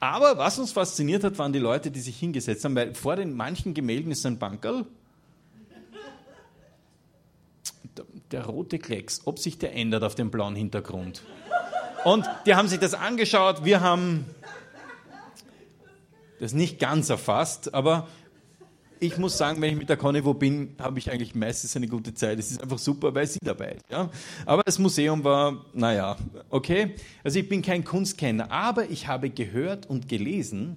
[0.01, 3.37] Aber was uns fasziniert hat, waren die Leute, die sich hingesetzt haben, weil vor den
[3.37, 4.87] manchen Gemälden ist ein Bankerl
[8.31, 11.23] der rote Klecks, ob sich der ändert auf dem blauen Hintergrund.
[12.05, 14.25] Und die haben sich das angeschaut, wir haben
[16.39, 18.09] das nicht ganz erfasst, aber
[19.01, 21.89] ich muss sagen, wenn ich mit der Conny wo bin, habe ich eigentlich meistens eine
[21.89, 22.39] gute Zeit.
[22.39, 23.85] Es ist einfach super, weil sie dabei ist.
[23.91, 24.11] Ja?
[24.45, 26.17] Aber das Museum war, naja,
[26.51, 26.95] okay.
[27.25, 30.77] Also ich bin kein Kunstkenner, aber ich habe gehört und gelesen,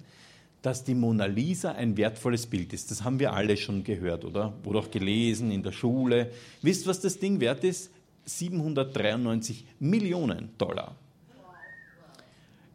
[0.62, 2.90] dass die Mona Lisa ein wertvolles Bild ist.
[2.90, 4.54] Das haben wir alle schon gehört, oder?
[4.64, 6.32] Oder auch gelesen in der Schule.
[6.62, 7.92] Wisst, was das Ding wert ist?
[8.26, 10.96] 793 Millionen Dollar.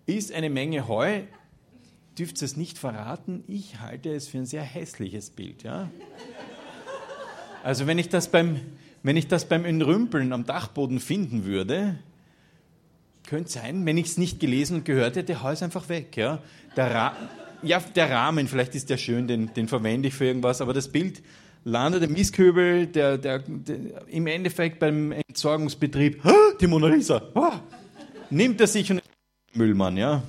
[0.04, 1.22] Ist eine Menge Heu.
[2.18, 3.44] Dürft es nicht verraten?
[3.46, 5.62] Ich halte es für ein sehr hässliches Bild.
[5.62, 5.88] Ja?
[7.62, 8.60] Also wenn ich das beim,
[9.04, 11.96] wenn ich das beim Entrümpeln am Dachboden finden würde,
[13.28, 16.16] könnte sein, wenn ich es nicht gelesen und gehört hätte, hau es einfach weg.
[16.16, 16.42] Ja?
[16.76, 17.16] Der, Ra
[17.62, 20.88] ja, der Rahmen, vielleicht ist der schön, den, den verwende ich für irgendwas, aber das
[20.88, 21.22] Bild
[21.64, 26.22] landet im Mistkübel, der, der, der, im Endeffekt beim Entsorgungsbetrieb,
[26.60, 27.52] die Mona Lisa, oh,
[28.30, 29.02] nimmt er sich und
[29.54, 30.22] Müllmann, ja.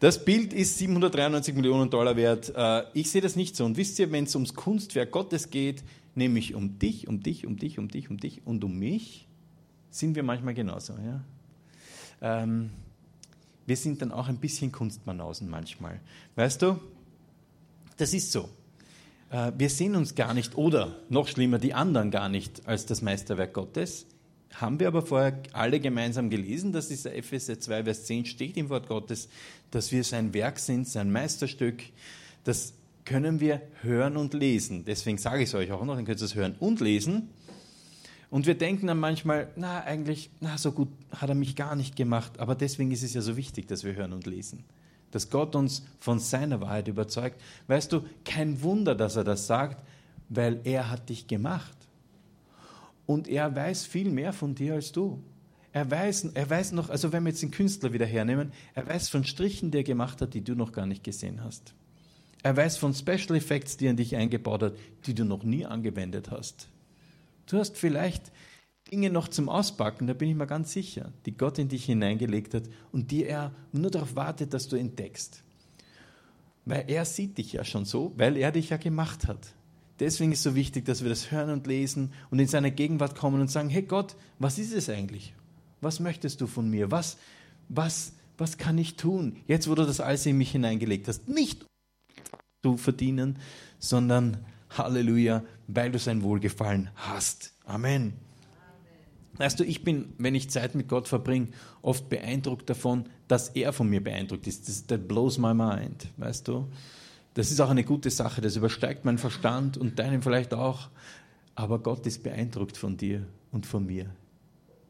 [0.00, 2.52] Das Bild ist 793 Millionen Dollar wert.
[2.56, 3.66] Äh, ich sehe das nicht so.
[3.66, 5.84] Und wisst ihr, wenn es ums Kunstwerk Gottes geht,
[6.14, 9.28] nämlich um dich, um dich, um dich, um dich, um dich und um mich,
[9.90, 10.94] sind wir manchmal genauso.
[10.94, 11.22] Ja?
[12.22, 12.70] Ähm,
[13.66, 16.00] wir sind dann auch ein bisschen Kunstmanausen manchmal.
[16.34, 16.80] Weißt du,
[17.98, 18.48] das ist so.
[19.28, 23.02] Äh, wir sehen uns gar nicht, oder noch schlimmer, die anderen gar nicht als das
[23.02, 24.06] Meisterwerk Gottes.
[24.54, 28.68] Haben wir aber vorher alle gemeinsam gelesen, dass dieser Epheser 2, Vers 10 steht im
[28.68, 29.28] Wort Gottes,
[29.70, 31.82] dass wir sein Werk sind, sein Meisterstück.
[32.44, 34.84] Das können wir hören und lesen.
[34.84, 37.30] Deswegen sage ich es euch auch noch, dann könnt ihr es hören und lesen.
[38.30, 41.96] Und wir denken dann manchmal, na eigentlich, na so gut hat er mich gar nicht
[41.96, 42.38] gemacht.
[42.38, 44.64] Aber deswegen ist es ja so wichtig, dass wir hören und lesen.
[45.10, 47.40] Dass Gott uns von seiner Wahrheit überzeugt.
[47.66, 49.84] Weißt du, kein Wunder, dass er das sagt,
[50.28, 51.76] weil er hat dich gemacht.
[53.10, 55.20] Und er weiß viel mehr von dir als du.
[55.72, 59.08] Er weiß, er weiß noch, also wenn wir jetzt den Künstler wieder hernehmen, er weiß
[59.08, 61.74] von Strichen, die er gemacht hat, die du noch gar nicht gesehen hast.
[62.44, 64.74] Er weiß von Special Effects, die er in dich eingebaut hat,
[65.06, 66.68] die du noch nie angewendet hast.
[67.46, 68.30] Du hast vielleicht
[68.92, 72.54] Dinge noch zum Auspacken, da bin ich mir ganz sicher, die Gott in dich hineingelegt
[72.54, 75.42] hat und die er nur darauf wartet, dass du entdeckst.
[76.64, 79.52] Weil er sieht dich ja schon so, weil er dich ja gemacht hat.
[80.00, 83.14] Deswegen ist es so wichtig, dass wir das hören und lesen und in seine Gegenwart
[83.14, 85.34] kommen und sagen, hey Gott, was ist es eigentlich?
[85.82, 86.90] Was möchtest du von mir?
[86.90, 87.18] Was,
[87.68, 89.36] was, was kann ich tun?
[89.46, 91.66] Jetzt, wo du das alles in mich hineingelegt hast, nicht
[92.62, 93.38] zu verdienen,
[93.78, 94.38] sondern
[94.70, 97.52] Halleluja, weil du sein Wohlgefallen hast.
[97.66, 98.14] Amen.
[99.36, 101.48] Weißt du, ich bin, wenn ich Zeit mit Gott verbringe,
[101.82, 104.68] oft beeindruckt davon, dass er von mir beeindruckt ist.
[104.68, 106.68] Das, that blows my mind, weißt du?
[107.34, 110.88] Das ist auch eine gute Sache, das übersteigt meinen Verstand und deinen vielleicht auch.
[111.54, 114.06] Aber Gott ist beeindruckt von dir und von mir.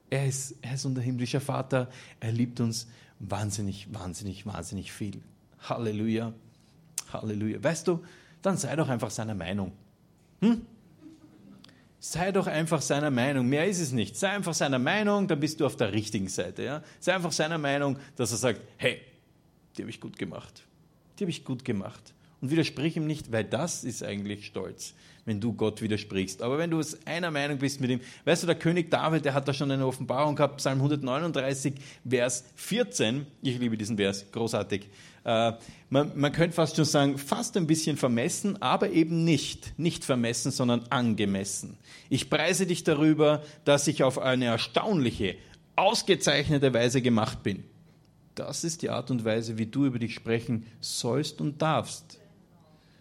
[0.08, 1.88] Er ist, er ist unser himmlischer Vater.
[2.18, 5.22] Er liebt uns wahnsinnig, wahnsinnig, wahnsinnig viel.
[5.60, 6.32] Halleluja.
[7.12, 7.62] Halleluja.
[7.62, 8.02] Weißt du,
[8.42, 9.72] dann sei doch einfach seiner Meinung.
[10.40, 10.62] Hm?
[11.98, 13.46] Sei doch einfach seiner Meinung.
[13.46, 14.16] Mehr ist es nicht.
[14.16, 16.62] Sei einfach seiner Meinung, dann bist du auf der richtigen Seite.
[16.64, 16.82] Ja?
[16.98, 19.00] Sei einfach seiner Meinung, dass er sagt, hey,
[19.76, 20.66] die habe ich gut gemacht.
[21.18, 22.14] Die habe ich gut gemacht.
[22.40, 24.94] Und widersprich ihm nicht, weil das ist eigentlich Stolz,
[25.26, 26.40] wenn du Gott widersprichst.
[26.40, 29.34] Aber wenn du aus einer Meinung bist mit ihm, weißt du, der König David, der
[29.34, 31.74] hat da schon eine Offenbarung gehabt, Psalm 139,
[32.08, 33.26] Vers 14.
[33.42, 34.88] Ich liebe diesen Vers, großartig.
[35.24, 35.52] Äh,
[35.90, 39.78] man, man könnte fast schon sagen, fast ein bisschen vermessen, aber eben nicht.
[39.78, 41.76] Nicht vermessen, sondern angemessen.
[42.08, 45.36] Ich preise dich darüber, dass ich auf eine erstaunliche,
[45.76, 47.64] ausgezeichnete Weise gemacht bin.
[48.34, 52.19] Das ist die Art und Weise, wie du über dich sprechen sollst und darfst.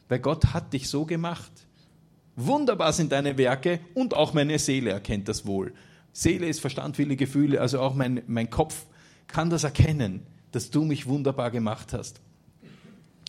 [0.10, 1.52] Weil Gott hat dich so gemacht.
[2.36, 5.74] Wunderbar sind deine Werke und auch meine Seele erkennt das wohl.
[6.12, 8.86] Seele ist Verstand, Wille, Gefühle, also auch mein, mein Kopf
[9.28, 12.22] kann das erkennen dass du mich wunderbar gemacht hast.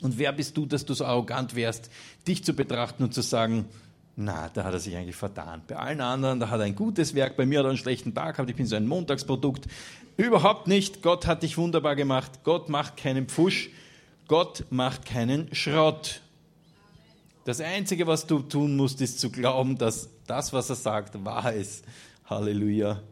[0.03, 1.90] Und wer bist du, dass du so arrogant wärst,
[2.27, 3.66] dich zu betrachten und zu sagen,
[4.16, 5.62] na, da hat er sich eigentlich vertan.
[5.66, 8.14] Bei allen anderen, da hat er ein gutes Werk, bei mir hat er einen schlechten
[8.14, 9.66] Tag gehabt, ich bin so ein Montagsprodukt.
[10.16, 13.71] Überhaupt nicht, Gott hat dich wunderbar gemacht, Gott macht keinen Pfusch,
[14.27, 16.23] Gott macht keinen Schrott.
[17.44, 21.53] Das Einzige, was du tun musst, ist zu glauben, dass das, was er sagt, wahr
[21.53, 21.85] ist.
[22.26, 23.03] Halleluja.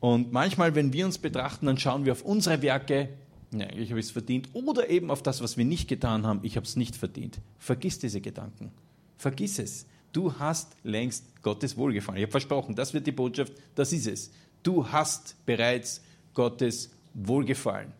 [0.00, 3.08] Und manchmal, wenn wir uns betrachten, dann schauen wir auf unsere Werke,
[3.50, 6.40] ja, eigentlich habe ich es verdient, oder eben auf das, was wir nicht getan haben,
[6.42, 7.40] ich habe es nicht verdient.
[7.58, 8.70] Vergiss diese Gedanken.
[9.16, 9.86] Vergiss es.
[10.12, 12.18] Du hast längst Gottes Wohlgefallen.
[12.18, 14.30] Ich habe versprochen, das wird die Botschaft, das ist es.
[14.62, 17.92] Du hast bereits Gottes Wohlgefallen.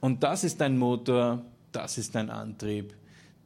[0.00, 2.94] Und das ist dein Motor, das ist dein Antrieb,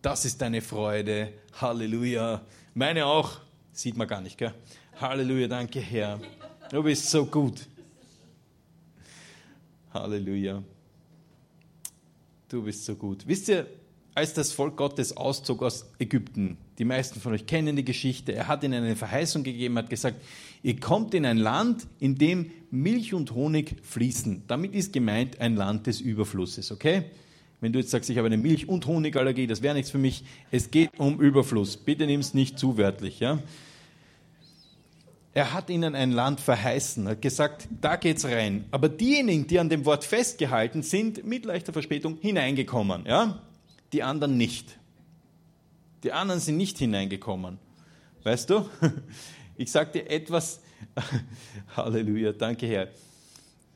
[0.05, 1.33] das ist deine Freude.
[1.61, 2.43] Halleluja.
[2.75, 3.41] Meine auch.
[3.73, 4.53] Sieht man gar nicht, gell?
[5.01, 6.21] Halleluja, danke Herr.
[6.71, 7.67] Du bist so gut.
[9.93, 10.63] Halleluja.
[12.49, 13.27] Du bist so gut.
[13.27, 13.67] Wisst ihr,
[14.15, 18.47] als das Volk Gottes auszog aus Ägypten, die meisten von euch kennen die Geschichte, er
[18.47, 20.21] hat ihnen eine Verheißung gegeben, hat gesagt,
[20.63, 24.43] ihr kommt in ein Land, in dem Milch und Honig fließen.
[24.49, 27.05] Damit ist gemeint ein Land des Überflusses, okay?
[27.65, 30.23] Wenn du jetzt sagst, ich habe eine Milch- und Honigallergie, das wäre nichts für mich.
[30.51, 31.79] Es geht um Überfluss.
[31.79, 33.39] Bitte nimm es nicht zu wörtlich, ja?
[35.33, 38.67] Er hat ihnen ein Land verheißen, hat gesagt, da geht's rein.
[38.71, 43.41] Aber diejenigen, die an dem Wort festgehalten sind, mit leichter Verspätung hineingekommen, ja?
[43.95, 44.79] die anderen nicht.
[46.03, 47.59] Die anderen sind nicht hineingekommen.
[48.25, 48.69] Weißt du?
[49.57, 50.61] Ich dir etwas.
[51.77, 52.89] Halleluja, danke Herr.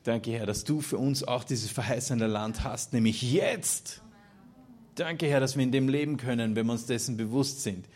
[0.05, 4.03] Danke Herr, dass du für uns auch dieses verheißene Land hast, nämlich jetzt.
[4.95, 7.87] Danke Herr, dass wir in dem leben können, wenn wir uns dessen bewusst sind.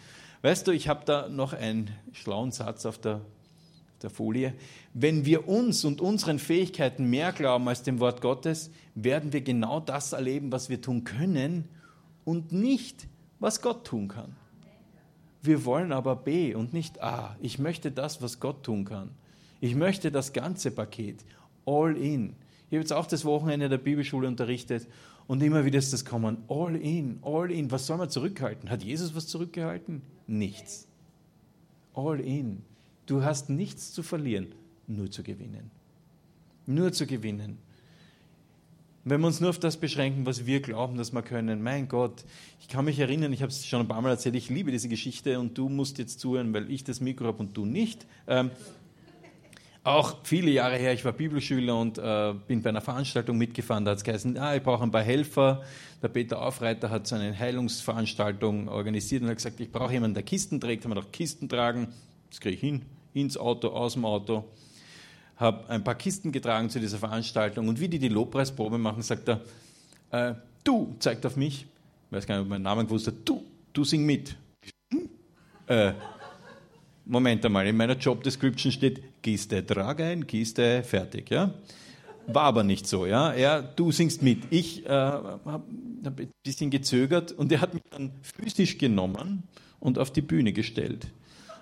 [0.43, 3.21] Weißt du, ich habe da noch einen schlauen Satz auf der,
[4.03, 4.55] der Folie.
[4.93, 9.79] Wenn wir uns und unseren Fähigkeiten mehr glauben als dem Wort Gottes, werden wir genau
[9.79, 11.69] das erleben, was wir tun können
[12.25, 13.07] und nicht,
[13.39, 14.37] was Gott tun kann.
[15.43, 17.37] Wir wollen aber B und nicht A.
[17.41, 19.11] Ich möchte das, was Gott tun kann.
[19.61, 21.25] Ich möchte das ganze Paket.
[21.67, 22.35] All in.
[22.69, 24.89] Ich habe jetzt auch das Wochenende der Bibelschule unterrichtet
[25.27, 26.39] und immer wieder ist das kommen.
[26.49, 27.71] All in, all in.
[27.71, 28.71] Was soll man zurückhalten?
[28.71, 30.03] Hat Jesus was zurückgehalten?
[30.27, 30.89] Nichts.
[31.95, 32.63] All in.
[33.07, 34.55] Du hast nichts zu verlieren,
[34.87, 35.71] nur zu gewinnen.
[36.67, 37.59] Nur zu gewinnen.
[39.05, 42.25] Wenn wir uns nur auf das beschränken, was wir glauben, dass wir können, mein Gott,
[42.61, 44.89] ich kann mich erinnern, ich habe es schon ein paar Mal erzählt, ich liebe diese
[44.89, 48.07] Geschichte und du musst jetzt zuhören, weil ich das Mikro habe und du nicht.
[48.29, 48.51] Ähm,
[49.85, 53.93] auch viele Jahre her, ich war Bibelschüler und äh, bin bei einer Veranstaltung mitgefahren, da
[53.93, 55.63] hat es geheißen, ah, ich brauche ein paar Helfer.
[56.03, 60.23] Der Peter Aufreiter hat so eine Heilungsveranstaltung organisiert und hat gesagt, ich brauche jemanden, der
[60.23, 60.85] Kisten trägt.
[60.85, 61.89] Haben wir doch Kisten tragen,
[62.31, 64.45] das kriege ich hin, ins Auto, aus dem Auto
[65.43, 69.29] habe ein paar Kisten getragen zu dieser Veranstaltung und wie die die Lobpreisprobe machen, sagt
[69.29, 69.41] er,
[70.11, 71.67] äh, du, zeigt auf mich,
[72.07, 74.37] ich weiß gar nicht, ob mein Namen gewusst hat, du, du sing mit.
[74.91, 75.09] Hm?
[75.67, 75.93] Äh,
[77.05, 81.55] Moment einmal, in meiner Job Description steht Kiste, trag ein, Kiste, fertig, ja.
[82.27, 83.33] War aber nicht so, ja.
[83.33, 84.45] Er, du singst mit.
[84.51, 89.45] Ich äh, habe hab ein bisschen gezögert und er hat mich dann physisch genommen
[89.81, 91.09] und auf die Bühne gestellt.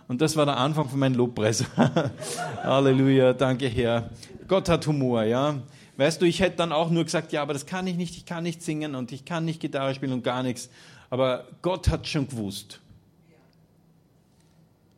[0.09, 1.65] Und das war der Anfang von meinem Lobpreis.
[2.63, 4.11] Halleluja, danke Herr.
[4.49, 5.63] Gott hat Humor, ja.
[5.97, 8.27] Weißt du, ich hätte dann auch nur gesagt, ja, aber das kann ich nicht, ich
[8.27, 10.69] kann nicht singen und ich kann nicht Gitarre spielen und gar nichts.
[11.11, 12.81] Aber Gott hat schon gewusst.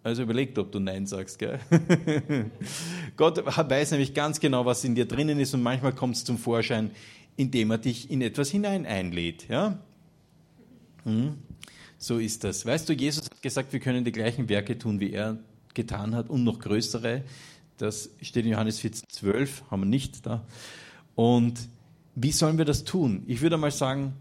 [0.04, 1.60] Also überlegt, ob du Nein sagst, gell?
[3.16, 6.38] Gott weiß nämlich ganz genau, was in dir drinnen ist und manchmal kommt es zum
[6.38, 6.90] Vorschein,
[7.36, 9.78] indem er dich in etwas hinein einlädt, ja?
[11.04, 11.38] Hm?
[11.98, 12.66] So ist das.
[12.66, 15.38] Weißt du, Jesus hat gesagt, wir können die gleichen Werke tun, wie er
[15.72, 17.22] getan hat und noch größere.
[17.78, 20.44] Das steht in Johannes 14, 12, haben wir nicht da.
[21.14, 21.68] Und
[22.16, 23.22] wie sollen wir das tun?
[23.26, 24.14] Ich würde mal sagen,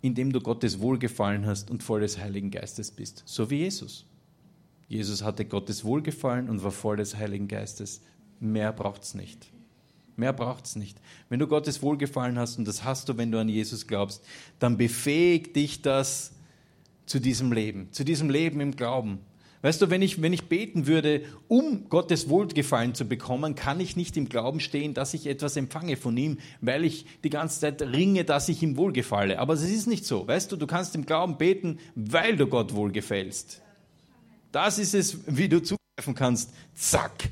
[0.00, 3.24] indem du Gottes Wohlgefallen hast und voll des Heiligen Geistes bist.
[3.26, 4.06] So wie Jesus.
[4.88, 8.00] Jesus hatte Gottes Wohlgefallen und war voll des Heiligen Geistes.
[8.40, 9.46] Mehr braucht es nicht.
[10.16, 10.98] Mehr braucht es nicht.
[11.28, 14.24] Wenn du Gottes Wohlgefallen hast, und das hast du, wenn du an Jesus glaubst,
[14.58, 16.32] dann befähigt dich das,
[17.08, 19.20] zu diesem Leben, zu diesem Leben im Glauben.
[19.60, 23.96] Weißt du, wenn ich, wenn ich beten würde, um Gottes Wohlgefallen zu bekommen, kann ich
[23.96, 27.82] nicht im Glauben stehen, dass ich etwas empfange von ihm, weil ich die ganze Zeit
[27.82, 29.40] ringe, dass ich ihm wohlgefalle.
[29.40, 30.28] Aber es ist nicht so.
[30.28, 33.62] Weißt du, du kannst im Glauben beten, weil du Gott wohlgefällst.
[34.52, 36.52] Das ist es, wie du zugreifen kannst.
[36.74, 37.30] Zack.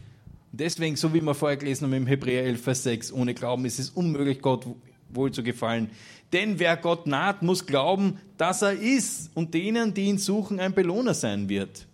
[0.52, 3.78] Deswegen, so wie wir vorher gelesen haben im Hebräer 11, Vers 6, ohne Glauben ist
[3.78, 4.66] es unmöglich, Gott
[5.10, 5.90] wohl zu gefallen.
[6.32, 10.74] Denn wer Gott naht, muss glauben, dass er ist und denen, die ihn suchen, ein
[10.74, 11.86] Belohner sein wird.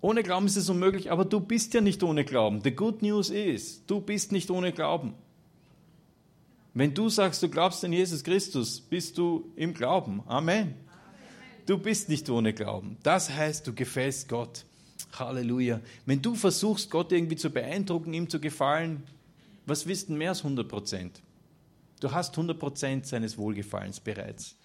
[0.00, 2.60] Ohne Glauben ist es unmöglich, aber du bist ja nicht ohne Glauben.
[2.62, 5.14] The good news is, du bist nicht ohne Glauben.
[6.72, 10.22] Wenn du sagst, du glaubst an Jesus Christus, bist du im Glauben.
[10.26, 10.74] Amen.
[11.70, 12.96] Du bist nicht ohne Glauben.
[13.04, 14.64] Das heißt, du gefällst Gott.
[15.12, 15.78] Halleluja.
[16.04, 19.04] Wenn du versuchst, Gott irgendwie zu beeindrucken, ihm zu gefallen,
[19.66, 21.22] was wisst du mehr als 100 Prozent?
[22.00, 24.56] Du hast 100 Prozent seines Wohlgefallens bereits.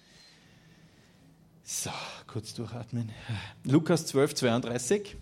[1.62, 1.92] So,
[2.26, 3.12] kurz durchatmen.
[3.62, 5.16] Lukas 12, 32.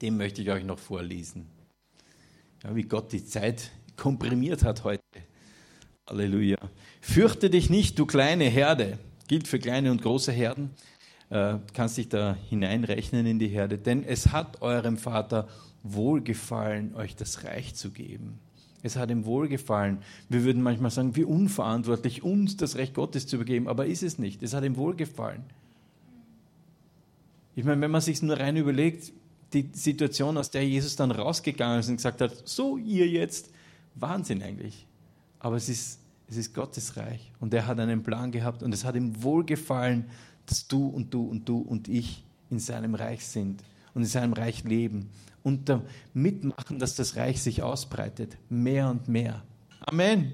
[0.00, 1.46] Den möchte ich euch noch vorlesen.
[2.64, 5.02] Ja, wie Gott die Zeit komprimiert hat heute.
[6.08, 6.56] Halleluja.
[7.02, 8.98] Fürchte dich nicht, du kleine Herde.
[9.28, 10.70] Gilt für kleine und große Herden.
[11.30, 13.78] Äh, kannst dich da hineinrechnen in die Herde.
[13.78, 15.48] Denn es hat eurem Vater
[15.82, 18.38] wohlgefallen, euch das Reich zu geben.
[18.82, 19.98] Es hat ihm wohlgefallen.
[20.28, 23.68] Wir würden manchmal sagen, wie unverantwortlich, uns das Recht Gottes zu übergeben.
[23.68, 24.42] Aber ist es nicht.
[24.42, 25.42] Es hat ihm wohlgefallen.
[27.56, 29.12] Ich meine, wenn man sich nur rein überlegt,
[29.52, 33.50] die Situation, aus der Jesus dann rausgegangen ist und gesagt hat, so ihr jetzt,
[33.94, 34.86] Wahnsinn eigentlich.
[35.38, 38.84] Aber es ist, es ist Gottes Reich und er hat einen Plan gehabt und es
[38.84, 40.06] hat ihm wohlgefallen,
[40.46, 43.62] dass du und du und du und ich in seinem Reich sind
[43.94, 45.10] und in seinem Reich leben
[45.42, 45.72] und
[46.12, 49.44] mitmachen, dass das Reich sich ausbreitet, mehr und mehr.
[49.80, 50.18] Amen.
[50.18, 50.32] Amen.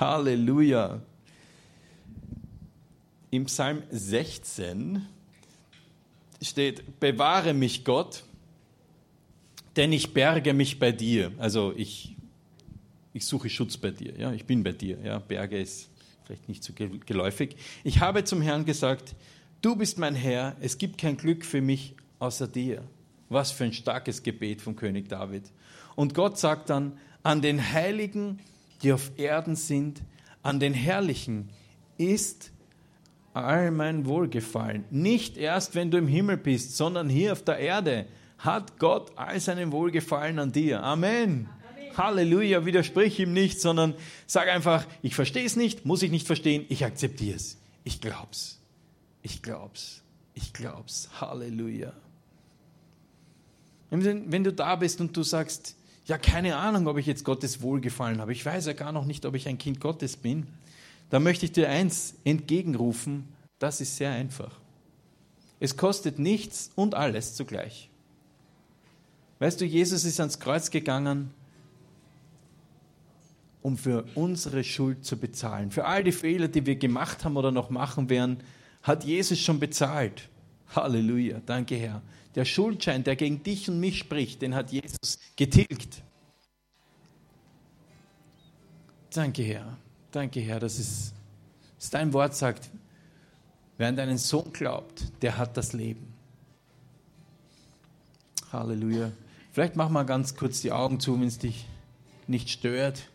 [0.00, 1.00] Halleluja.
[3.30, 5.06] Im Psalm 16
[6.42, 8.24] steht, bewahre mich Gott,
[9.76, 11.32] denn ich berge mich bei dir.
[11.38, 12.16] Also ich
[13.18, 14.16] ich suche Schutz bei dir.
[14.16, 14.98] Ja, ich bin bei dir.
[15.04, 15.90] Ja, Berge ist
[16.24, 17.56] vielleicht nicht so geläufig.
[17.84, 19.14] Ich habe zum Herrn gesagt,
[19.60, 22.84] du bist mein Herr, es gibt kein Glück für mich außer dir.
[23.28, 25.50] Was für ein starkes Gebet vom König David.
[25.96, 28.38] Und Gott sagt dann, an den Heiligen,
[28.82, 30.00] die auf Erden sind,
[30.42, 31.50] an den Herrlichen
[31.98, 32.52] ist
[33.34, 34.84] all mein Wohlgefallen.
[34.90, 38.06] Nicht erst, wenn du im Himmel bist, sondern hier auf der Erde
[38.38, 40.82] hat Gott all seinen Wohlgefallen an dir.
[40.84, 41.48] Amen.
[41.98, 43.94] Halleluja, widersprich ihm nicht, sondern
[44.26, 47.58] sag einfach, ich verstehe es nicht, muss ich nicht verstehen, ich akzeptiere es.
[47.84, 48.58] Ich glaub's.
[49.22, 50.02] Ich glaub's.
[50.34, 51.08] Ich glaub's.
[51.20, 51.92] Halleluja.
[53.90, 55.74] Wenn du da bist und du sagst,
[56.06, 59.26] ja, keine Ahnung, ob ich jetzt Gottes Wohlgefallen habe, ich weiß ja gar noch nicht,
[59.26, 60.46] ob ich ein Kind Gottes bin,
[61.10, 64.58] dann möchte ich dir eins entgegenrufen, das ist sehr einfach.
[65.60, 67.90] Es kostet nichts und alles zugleich.
[69.38, 71.32] Weißt du, Jesus ist ans Kreuz gegangen,
[73.62, 75.70] um für unsere Schuld zu bezahlen.
[75.70, 78.38] Für all die Fehler, die wir gemacht haben oder noch machen werden,
[78.82, 80.28] hat Jesus schon bezahlt.
[80.74, 82.02] Halleluja, danke Herr.
[82.34, 86.02] Der Schuldschein, der gegen dich und mich spricht, den hat Jesus getilgt.
[89.10, 89.76] Danke Herr,
[90.12, 91.12] danke Herr, dass es
[91.78, 92.70] dass dein Wort sagt,
[93.76, 96.12] wer an deinen Sohn glaubt, der hat das Leben.
[98.52, 99.12] Halleluja.
[99.52, 101.66] Vielleicht mach mal ganz kurz die Augen zu, wenn es dich
[102.26, 103.08] nicht stört.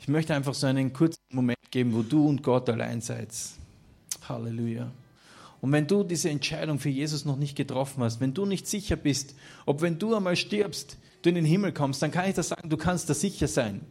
[0.00, 3.28] Ich möchte einfach so einen kurzen Moment geben, wo du und Gott allein seid.
[4.28, 4.90] Halleluja.
[5.60, 8.96] Und wenn du diese Entscheidung für Jesus noch nicht getroffen hast, wenn du nicht sicher
[8.96, 9.34] bist,
[9.66, 12.70] ob wenn du einmal stirbst, du in den Himmel kommst, dann kann ich dir sagen,
[12.70, 13.82] du kannst da sicher sein.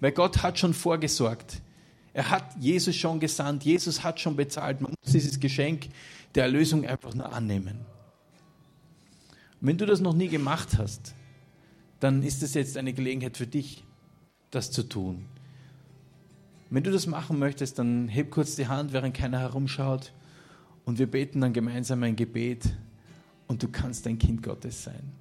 [0.00, 1.62] Weil Gott hat schon vorgesorgt.
[2.12, 4.82] Er hat Jesus schon gesandt, Jesus hat schon bezahlt.
[4.82, 5.88] Man muss dieses Geschenk
[6.34, 7.78] der Erlösung einfach nur annehmen.
[9.60, 11.14] Und wenn du das noch nie gemacht hast,
[12.00, 13.84] dann ist es jetzt eine Gelegenheit für dich,
[14.50, 15.24] das zu tun.
[16.70, 20.12] Wenn du das machen möchtest, dann heb kurz die Hand, während keiner herumschaut.
[20.84, 22.64] Und wir beten dann gemeinsam ein Gebet.
[23.46, 25.12] Und du kannst ein Kind Gottes sein.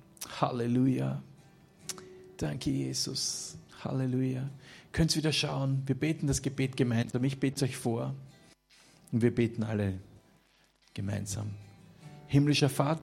[0.42, 1.22] Halleluja.
[2.38, 3.58] Danke, Jesus.
[3.84, 4.50] Halleluja.
[4.92, 5.84] Könnt wieder schauen.
[5.86, 7.24] Wir beten das Gebet gemeinsam.
[7.24, 8.16] Ich bete euch vor.
[9.12, 10.00] Und wir beten alle
[10.94, 11.52] gemeinsam.
[12.28, 13.02] Himmlischer Vater,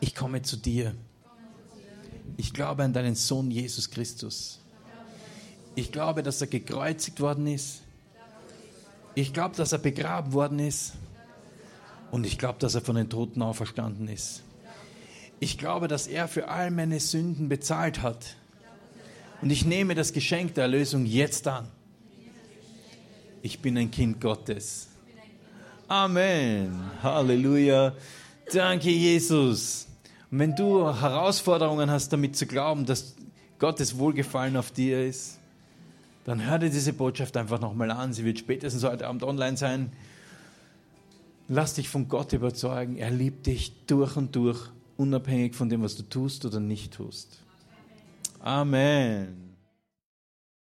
[0.00, 0.94] ich komme zu dir.
[2.36, 4.61] Ich glaube an deinen Sohn Jesus Christus.
[5.74, 7.82] Ich glaube, dass er gekreuzigt worden ist.
[9.14, 10.94] Ich glaube, dass er begraben worden ist.
[12.10, 14.42] Und ich glaube, dass er von den Toten auferstanden ist.
[15.40, 18.36] Ich glaube, dass er für all meine Sünden bezahlt hat.
[19.40, 21.68] Und ich nehme das Geschenk der Erlösung jetzt an.
[23.42, 24.88] Ich bin ein Kind Gottes.
[25.88, 26.80] Amen.
[27.02, 27.94] Halleluja.
[28.52, 29.88] Danke, Jesus.
[30.30, 33.16] Und wenn du Herausforderungen hast, damit zu glauben, dass
[33.58, 35.38] Gottes Wohlgefallen auf dir ist,
[36.24, 38.12] dann hör dir diese Botschaft einfach nochmal an.
[38.12, 39.92] Sie wird spätestens heute Abend online sein.
[41.48, 42.96] Lass dich von Gott überzeugen.
[42.96, 47.38] Er liebt dich durch und durch, unabhängig von dem, was du tust oder nicht tust.
[48.40, 49.51] Amen.